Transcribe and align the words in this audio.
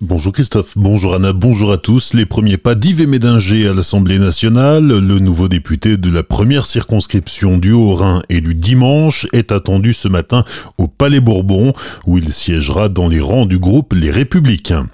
Bonjour 0.00 0.32
Christophe, 0.32 0.74
bonjour 0.76 1.16
Anna, 1.16 1.32
bonjour 1.32 1.72
à 1.72 1.76
tous. 1.76 2.14
Les 2.14 2.24
premiers 2.24 2.56
pas 2.56 2.76
d'Yves 2.76 3.08
Médinger 3.08 3.66
à 3.66 3.74
l'Assemblée 3.74 4.20
nationale, 4.20 4.86
le 4.86 5.18
nouveau 5.18 5.48
député 5.48 5.96
de 5.96 6.08
la 6.08 6.22
première 6.22 6.66
circonscription 6.66 7.58
du 7.58 7.72
Haut-Rhin 7.72 8.22
élu 8.28 8.54
dimanche 8.54 9.26
est 9.32 9.50
attendu 9.50 9.92
ce 9.92 10.06
matin 10.06 10.44
au 10.78 10.86
Palais 10.86 11.18
Bourbon 11.18 11.72
où 12.06 12.16
il 12.16 12.32
siégera 12.32 12.88
dans 12.88 13.08
les 13.08 13.18
rangs 13.18 13.44
du 13.44 13.58
groupe 13.58 13.92
Les 13.92 14.12
Républicains. 14.12 14.86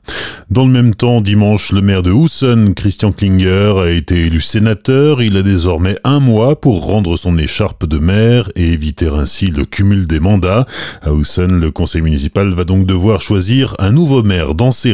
Dans 0.51 0.67
le 0.67 0.71
même 0.71 0.95
temps, 0.95 1.23
dimanche, 1.23 1.73
le 1.73 1.81
maire 1.81 2.03
de 2.03 2.11
Houssen, 2.11 2.75
Christian 2.75 3.13
Klinger, 3.13 3.75
a 3.79 3.91
été 3.91 4.27
élu 4.27 4.43
sénateur. 4.43 5.23
Il 5.23 5.39
a 5.39 5.43
désormais 5.43 5.97
un 6.05 6.21
mois 6.21 6.61
pour 6.61 6.85
rendre 6.85 7.17
son 7.17 7.39
écharpe 7.39 7.87
de 7.87 7.99
maire 7.99 8.53
et 8.55 8.73
éviter 8.73 9.09
ainsi 9.09 9.47
le 9.47 9.65
cumul 9.65 10.07
des 10.07 10.21
mandats. 10.21 10.67
À 11.03 11.13
Houssen, 11.13 11.61
le 11.61 11.71
conseil 11.71 12.03
municipal 12.03 12.53
va 12.53 12.65
donc 12.65 12.85
devoir 12.85 13.23
choisir 13.23 13.75
un 13.79 13.91
nouveau 13.91 14.23
maire 14.23 14.55
dans 14.55 14.71
ses 14.71 14.93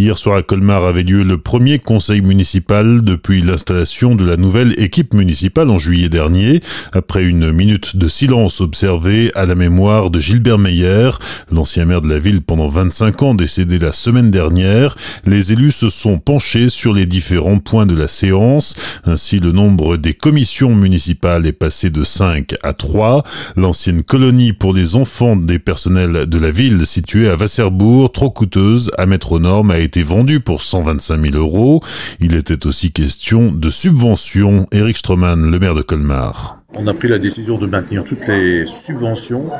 Hier 0.00 0.16
soir 0.16 0.38
à 0.38 0.42
Colmar 0.42 0.84
avait 0.84 1.02
lieu 1.02 1.22
le 1.24 1.36
premier 1.36 1.78
conseil 1.78 2.22
municipal 2.22 3.02
depuis 3.02 3.42
l'installation 3.42 4.14
de 4.14 4.24
la 4.24 4.38
nouvelle 4.38 4.72
équipe 4.80 5.12
municipale 5.12 5.68
en 5.68 5.76
juillet 5.76 6.08
dernier, 6.08 6.62
après 6.94 7.22
une 7.22 7.52
minute 7.52 7.98
de 7.98 8.08
silence 8.08 8.62
observée 8.62 9.30
à 9.34 9.44
la 9.44 9.54
mémoire 9.54 10.08
de 10.08 10.18
Gilbert 10.18 10.56
Meyer, 10.56 11.10
l'ancien 11.52 11.84
maire 11.84 12.00
de 12.00 12.08
la 12.08 12.18
ville 12.18 12.40
pendant 12.40 12.68
25 12.68 13.22
ans 13.22 13.34
décédé 13.34 13.78
la 13.78 13.92
semaine 13.92 14.30
dernière. 14.30 14.96
Les 15.26 15.52
élus 15.52 15.72
se 15.72 15.90
sont 15.90 16.18
penchés 16.18 16.70
sur 16.70 16.94
les 16.94 17.04
différents 17.04 17.58
points 17.58 17.84
de 17.84 17.94
la 17.94 18.08
séance. 18.08 18.76
Ainsi, 19.04 19.38
le 19.38 19.52
nombre 19.52 19.98
des 19.98 20.14
commissions 20.14 20.74
municipales 20.74 21.44
est 21.44 21.52
passé 21.52 21.90
de 21.90 22.04
5 22.04 22.54
à 22.62 22.72
3. 22.72 23.22
L'ancienne 23.56 24.02
colonie 24.02 24.54
pour 24.54 24.72
les 24.72 24.96
enfants 24.96 25.36
des 25.36 25.58
personnels 25.58 26.24
de 26.24 26.38
la 26.38 26.50
ville 26.50 26.86
située 26.86 27.28
à 27.28 27.36
Wasserbourg, 27.36 28.10
trop 28.12 28.30
coûteuse 28.30 28.90
à 28.96 29.04
mettre 29.04 29.32
aux 29.32 29.40
normes, 29.40 29.70
a 29.70 29.78
été 29.78 29.89
vendu 29.98 30.40
pour 30.40 30.62
125 30.62 31.32
000 31.32 31.36
euros. 31.36 31.82
Il 32.20 32.34
était 32.34 32.66
aussi 32.66 32.92
question 32.92 33.52
de 33.52 33.70
subventions. 33.70 34.66
Eric 34.72 34.96
Stroman, 34.96 35.50
le 35.50 35.58
maire 35.58 35.74
de 35.74 35.82
Colmar. 35.82 36.58
On 36.74 36.86
a 36.86 36.94
pris 36.94 37.08
la 37.08 37.18
décision 37.18 37.58
de 37.58 37.66
maintenir 37.66 38.04
toutes 38.04 38.26
les 38.28 38.64
subventions 38.64 39.50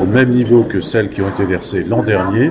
au 0.00 0.06
même 0.06 0.30
niveau 0.30 0.62
que 0.62 0.80
celles 0.80 1.10
qui 1.10 1.20
ont 1.20 1.28
été 1.28 1.44
versées 1.44 1.84
l'an 1.84 2.02
dernier, 2.02 2.50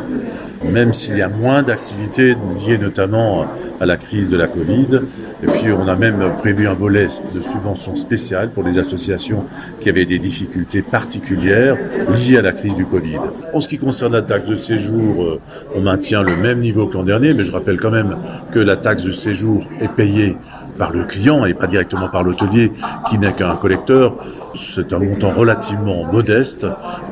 même 0.71 0.93
s'il 0.93 1.17
y 1.17 1.21
a 1.21 1.29
moins 1.29 1.63
d'activités 1.63 2.35
liées 2.65 2.77
notamment 2.77 3.45
à 3.79 3.85
la 3.85 3.97
crise 3.97 4.29
de 4.29 4.37
la 4.37 4.47
Covid. 4.47 5.01
Et 5.43 5.45
puis 5.45 5.71
on 5.71 5.87
a 5.87 5.95
même 5.95 6.23
prévu 6.39 6.67
un 6.67 6.73
volet 6.73 7.07
de 7.33 7.41
subventions 7.41 7.95
spéciales 7.95 8.49
pour 8.49 8.63
les 8.63 8.79
associations 8.79 9.45
qui 9.81 9.89
avaient 9.89 10.05
des 10.05 10.19
difficultés 10.19 10.81
particulières 10.81 11.77
liées 12.15 12.37
à 12.37 12.41
la 12.41 12.53
crise 12.53 12.75
du 12.75 12.85
Covid. 12.85 13.19
En 13.53 13.59
ce 13.59 13.67
qui 13.67 13.77
concerne 13.77 14.13
la 14.13 14.21
taxe 14.21 14.49
de 14.49 14.55
séjour, 14.55 15.23
euh, 15.23 15.41
on 15.75 15.81
maintient 15.81 16.23
le 16.23 16.35
même 16.35 16.59
niveau 16.59 16.87
que 16.87 17.03
dernier, 17.03 17.33
mais 17.33 17.43
je 17.43 17.51
rappelle 17.51 17.79
quand 17.79 17.91
même 17.91 18.17
que 18.51 18.59
la 18.59 18.77
taxe 18.77 19.03
de 19.03 19.11
séjour 19.11 19.67
est 19.79 19.91
payée 19.91 20.37
par 20.77 20.91
le 20.91 21.05
client 21.05 21.45
et 21.45 21.53
pas 21.53 21.67
directement 21.67 22.09
par 22.09 22.23
l'hôtelier 22.23 22.71
qui 23.09 23.17
n'est 23.17 23.33
qu'un 23.33 23.55
collecteur. 23.55 24.15
C'est 24.55 24.93
un 24.93 24.99
montant 24.99 25.31
relativement 25.31 26.05
modeste 26.11 26.67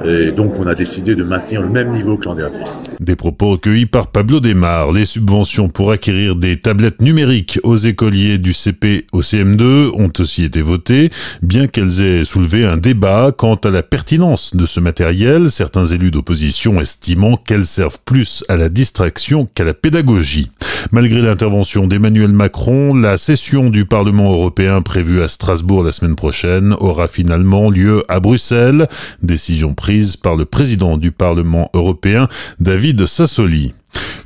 et 0.06 0.32
donc 0.32 0.54
on 0.60 0.68
a 0.68 0.76
décidé 0.76 1.16
de 1.16 1.24
maintenir 1.24 1.62
le 1.62 1.70
même 1.70 1.92
niveau 1.92 2.18
que 2.18 2.26
l'an 2.26 2.36
dernier. 2.36 2.64
Des 3.00 3.16
propos 3.16 3.52
recueillis 3.52 3.88
par 3.88 4.08
Pablo 4.08 4.40
Desmar. 4.40 4.92
Les 4.92 5.06
subventions 5.06 5.70
pour 5.70 5.92
acquérir 5.92 6.36
des 6.36 6.60
tablettes 6.60 7.02
numériques 7.02 7.60
aux 7.64 7.78
écoliers 7.78 8.38
du 8.38 8.54
CP 8.54 9.08
au 9.12 9.22
CM2 9.22 9.90
ont 9.96 10.12
aussi 10.20 10.44
été 10.44 10.62
votées, 10.62 11.10
bien 11.42 11.68
qu'elles 11.68 12.02
aient 12.02 12.24
soulevé 12.24 12.66
un 12.66 12.78
débat 12.78 13.32
quant 13.36 13.56
à 13.56 13.72
la 13.72 13.82
pertinence 13.82 14.56
de 14.56 14.66
ce 14.68 14.80
matériel, 14.80 15.50
certains 15.50 15.86
élus 15.86 16.12
d'opposition 16.12 16.80
estimant 16.80 17.38
qu'elles 17.38 17.66
servent 17.66 18.02
plus 18.06 18.44
à 18.50 18.56
la 18.56 18.70
distraction 18.70 19.48
qu'à 19.54 19.64
la 19.64 19.74
pédagogie. 19.74 20.52
Malgré 20.92 21.22
l'intervention 21.22 21.88
d'Emmanuel 21.88 22.32
Macron, 22.32 22.96
la 22.96 23.18
session 23.18 23.70
du 23.70 23.86
Parlement 23.86 24.32
européen 24.32 24.82
prévue 24.82 25.22
à 25.22 25.28
Strasbourg 25.28 25.84
la 25.84 25.92
semaine 25.92 26.16
prochaine 26.16 26.74
aura 26.80 27.08
finalement 27.08 27.70
lieu 27.70 28.04
à 28.10 28.20
Bruxelles, 28.20 28.88
décision 29.22 29.74
prise 29.74 30.18
par 30.18 30.36
le 30.36 30.46
président 30.46 30.98
du 30.98 31.12
Parlement 31.12 31.70
européen, 31.74 32.28
David 32.60 33.06
Sassoli. 33.06 33.74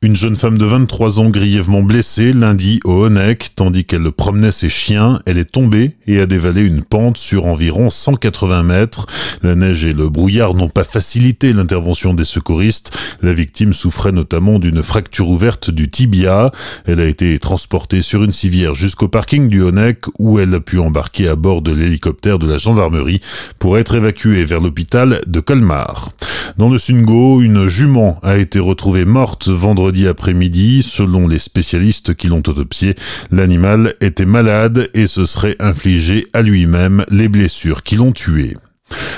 Une 0.06 0.16
jeune 0.16 0.36
femme 0.36 0.60
de 0.60 0.66
23 0.66 1.20
ans 1.20 1.32
grièvement 1.32 1.82
blessée 1.82 2.32
lundi 2.32 2.80
au 2.84 3.06
Honeck, 3.06 3.56
tandis 3.56 3.86
qu'elle 3.86 4.12
promenait 4.12 4.52
ses 4.52 4.70
chiens, 4.70 5.20
elle 5.26 5.40
est 5.40 5.52
tombée 5.52 5.96
et 6.06 6.20
a 6.20 6.28
dévalé 6.28 6.62
une 6.62 6.84
pente 6.84 7.18
sur 7.18 7.48
environ 7.48 7.90
180 7.90 8.62
mètres. 8.62 9.08
La 9.42 9.56
neige 9.56 9.84
et 9.84 9.94
le 9.94 10.08
brouillard 10.10 10.54
n'ont 10.54 10.70
pas 10.70 10.84
facilité 10.84 11.54
l'intervention 11.54 12.14
des 12.14 12.24
secouristes. 12.24 12.96
La 13.24 13.34
victime 13.34 13.74
souffrait 13.74 14.12
notamment 14.12 14.60
d'une 14.60 14.84
fracture 14.84 15.28
ouverte 15.28 15.72
du 15.72 15.90
tibia. 15.90 16.52
Elle 16.86 17.00
a 17.00 17.06
été 17.06 17.40
transportée 17.40 18.04
sur 18.04 18.24
une 18.24 18.32
civière 18.32 18.76
jusqu'au 18.76 19.08
parking 19.08 19.50
du 19.50 19.64
Honeck 19.64 20.06
où 20.20 20.38
elle 20.38 20.54
a 20.54 20.60
pu 20.60 20.78
embarquer 20.78 21.28
à 21.28 21.36
bord 21.36 21.64
de 21.64 21.72
l'hélicoptère 21.72 22.38
de 22.38 22.46
la 22.46 22.60
gendarmerie 22.60 23.22
pour 23.58 23.80
être 23.80 23.96
évacuée 23.96 24.46
vers 24.46 24.62
l'hôpital 24.62 25.22
de 25.26 25.40
Colmar. 25.40 26.12
Dans 26.58 26.70
le 26.70 26.78
Sungo, 26.78 27.42
une 27.42 27.68
jument 27.68 28.20
a 28.22 28.38
été 28.38 28.60
retrouvée 28.60 29.04
morte 29.04 29.50
vendredi 29.50 29.95
après-midi. 30.04 30.84
Selon 30.84 31.28
les 31.28 31.40
spécialistes 31.40 32.14
qui 32.16 32.28
l'ont 32.28 32.44
autopsié, 32.46 32.96
l'animal 33.32 33.96
était 34.02 34.26
malade 34.26 34.90
et 34.94 35.08
se 35.08 35.26
serait 35.26 35.56
infligé 35.60 36.28
à 36.34 36.42
lui-même 36.42 37.06
les 37.10 37.28
blessures 37.28 37.84
qui 37.84 37.96
l'ont 37.96 38.12
tué. 38.12 38.56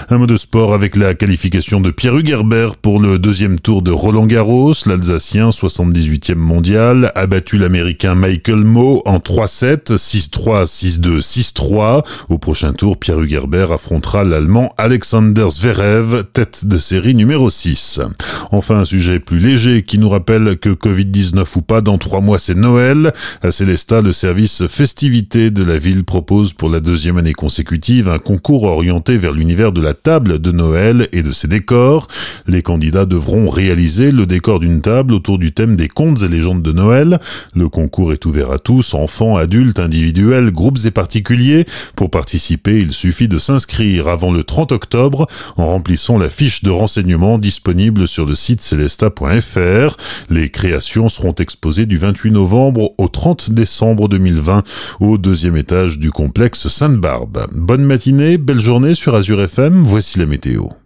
Un 0.10 0.20
mot 0.20 0.26
de 0.26 0.38
sport 0.38 0.74
avec 0.74 0.96
la 0.96 1.16
qualification 1.16 1.82
de 1.82 1.92
Pierre 1.92 2.16
Hugerbert 2.16 2.78
pour 2.78 3.02
le 3.02 3.20
deuxième 3.20 3.60
tour 3.60 3.82
de 3.82 3.92
Roland 3.92 4.26
Garros. 4.26 4.72
L'Alsacien, 4.86 5.50
78e 5.50 6.36
mondial, 6.36 7.12
a 7.14 7.28
battu 7.28 7.58
l'Américain 7.58 8.16
Michael 8.16 8.64
Moe 8.64 9.02
en 9.04 9.18
3-7, 9.18 9.98
6-3, 9.98 10.66
6-2, 10.66 11.20
6-3. 11.20 12.06
Au 12.30 12.38
prochain 12.38 12.72
tour, 12.72 12.98
Pierre 12.98 13.20
Hugerbert 13.20 13.74
affrontera 13.74 14.24
l'Allemand 14.24 14.74
Alexander 14.78 15.48
Zverev, 15.50 16.24
tête 16.32 16.66
de 16.66 16.78
série 16.78 17.14
numéro 17.14 17.50
6. 17.50 18.00
Enfin, 18.52 18.80
un 18.80 18.86
sujet 18.86 19.20
plus 19.20 19.40
léger 19.40 19.84
qui 19.84 19.98
nous 19.98 20.10
rappelle 20.10 20.58
que 20.58 20.70
Covid-19 20.70 21.46
ou 21.58 21.62
pas, 21.62 21.82
dans 21.82 21.98
trois 21.98 22.22
mois 22.22 22.40
c'est 22.40 22.56
Noël. 22.56 23.12
À 23.42 23.52
Célestat, 23.52 24.02
le 24.02 24.14
service 24.14 24.68
festivité 24.68 25.52
de 25.52 25.66
la 25.66 25.78
ville 25.78 26.06
propose 26.06 26.54
pour 26.54 26.70
la 26.70 26.80
deuxième 26.80 27.18
année 27.18 27.34
consécutive 27.34 28.08
un 28.08 28.20
concours 28.20 28.64
orienté 28.64 29.18
vers 29.18 29.34
de 29.58 29.82
la 29.82 29.96
table 29.96 30.38
de 30.38 30.52
Noël 30.52 31.10
et 31.14 31.24
de 31.24 31.32
ses 31.32 31.48
décors. 31.48 32.08
Les 32.48 32.62
candidats 32.62 33.08
devront 33.08 33.50
réaliser 33.50 34.12
le 34.12 34.28
décor 34.28 34.60
d'une 34.60 34.82
table 34.82 35.16
autour 35.16 35.40
du 35.40 35.52
thème 35.52 35.76
des 35.76 35.88
contes 35.88 36.22
et 36.22 36.28
légendes 36.28 36.62
de 36.62 36.72
Noël. 36.72 37.20
Le 37.56 37.68
concours 37.68 38.14
est 38.14 38.24
ouvert 38.28 38.52
à 38.52 38.60
tous, 38.60 38.94
enfants, 38.94 39.36
adultes, 39.36 39.80
individuels, 39.80 40.52
groupes 40.52 40.78
et 40.86 40.92
particuliers. 40.92 41.66
Pour 41.96 42.12
participer, 42.12 42.78
il 42.78 42.92
suffit 42.92 43.28
de 43.28 43.40
s'inscrire 43.40 44.08
avant 44.10 44.32
le 44.32 44.44
30 44.44 44.72
octobre 44.74 45.26
en 45.56 45.66
remplissant 45.66 46.20
la 46.20 46.30
fiche 46.30 46.62
de 46.64 46.70
renseignement 46.70 47.40
disponible 47.40 48.08
sur 48.08 48.28
le 48.28 48.36
site 48.36 48.62
celesta.fr. 48.62 49.98
Les 50.30 50.50
créations 50.50 51.10
seront 51.10 51.34
exposées 51.34 51.88
du 51.88 51.98
28 51.98 52.30
novembre 52.30 52.92
au 53.00 53.08
30 53.08 53.50
décembre 53.50 54.08
2020 54.08 54.64
au 55.00 55.18
deuxième 55.18 55.58
étage 55.58 55.98
du 55.98 56.12
complexe 56.12 56.68
Sainte-Barbe. 56.68 57.48
Bonne 57.54 57.84
matinée, 57.84 58.38
belle 58.38 58.62
journée 58.62 58.94
sur 58.94 59.16
Azure 59.16 59.47
FM, 59.48 59.84
voici 59.84 60.20
la 60.20 60.26
météo. 60.26 60.78